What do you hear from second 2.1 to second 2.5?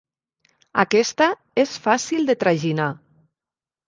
de